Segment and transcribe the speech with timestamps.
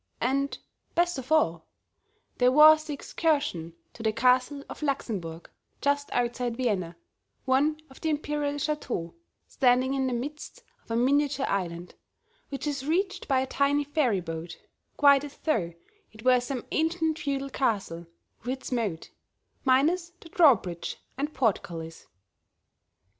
[0.19, 0.57] And,
[0.95, 1.67] best of all,
[2.39, 5.47] there was the excursion to the Castle of Laxenburg
[5.79, 6.95] just outside Vienna,
[7.45, 9.13] one of the imperial chateaux,
[9.47, 11.93] standing in the midst of a miniature island,
[12.49, 14.57] which is reached by a tiny ferry boat,
[14.97, 15.71] quite as though
[16.11, 18.07] it were some ancient feudal castle
[18.43, 19.11] with its moat,
[19.63, 22.07] minus the drawbridge and portcullis.